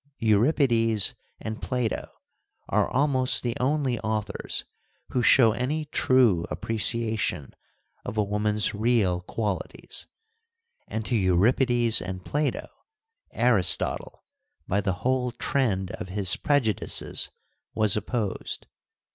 Euripides 0.17 1.13
and 1.39 1.61
Plato 1.61 2.07
are 2.67 2.89
almost 2.89 3.43
the 3.43 3.55
only 3.59 3.99
authors 3.99 4.65
who 5.09 5.21
show 5.21 5.51
any 5.51 5.85
true 5.85 6.43
appreciation 6.49 7.53
of 8.03 8.17
a 8.17 8.23
woman's 8.23 8.73
real 8.73 9.21
qualities, 9.21 10.07
and 10.87 11.05
to 11.05 11.15
Euripides 11.15 12.01
and 12.01 12.25
Plato, 12.25 12.67
Aristotle, 13.31 14.25
by 14.67 14.81
the 14.81 14.93
whole 15.05 15.33
trend 15.33 15.91
of 15.91 16.09
his 16.09 16.35
prejudices, 16.35 17.29
was 17.75 17.95
opposed. 17.95 18.65